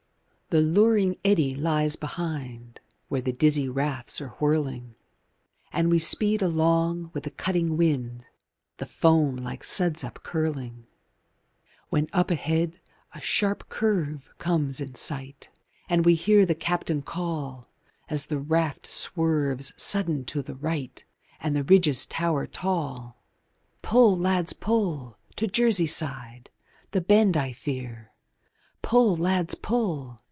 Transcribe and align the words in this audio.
III 0.53 0.59
The 0.59 0.67
luring 0.67 1.15
eddy 1.23 1.55
lies 1.55 1.95
behind 1.95 2.81
Where 3.07 3.21
the 3.21 3.31
dizzy 3.31 3.69
rafts 3.69 4.19
are 4.19 4.35
whirling, 4.39 4.95
And 5.71 5.89
we 5.89 5.97
speed 5.97 6.41
along 6.41 7.09
with 7.13 7.23
the 7.23 7.31
cutting 7.31 7.77
wind, 7.77 8.25
The 8.75 8.85
foam 8.85 9.37
like 9.37 9.63
suds 9.63 10.03
up 10.03 10.23
curling, 10.23 10.87
When 11.87 12.09
ahead 12.11 12.81
a 13.15 13.21
sharp 13.21 13.69
curve 13.69 14.29
comes 14.39 14.81
in 14.81 14.95
sight 14.95 15.47
And 15.87 16.03
we 16.03 16.15
hear 16.15 16.45
the 16.45 16.53
Captain 16.53 17.01
call 17.01 17.65
As 18.09 18.25
the 18.25 18.39
raft 18.39 18.85
swerves 18.85 19.71
sudden 19.77 20.25
to 20.25 20.41
the 20.41 20.55
right 20.55 21.05
And 21.39 21.55
the 21.55 21.63
ridges 21.63 22.05
tower 22.05 22.45
tall: 22.45 23.23
Pull, 23.81 24.17
lads, 24.17 24.51
pull! 24.51 25.17
to 25.37 25.47
Jersey 25.47 25.87
side! 25.87 26.49
The 26.91 26.99
Bend 26.99 27.37
I 27.37 27.53
fear! 27.53 28.11
Pull, 28.81 29.15
lads, 29.15 29.55
pull! 29.55 30.17